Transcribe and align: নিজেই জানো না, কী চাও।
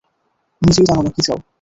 নিজেই 0.61 0.85
জানো 0.85 1.01
না, 1.03 1.11
কী 1.15 1.21
চাও। 1.21 1.37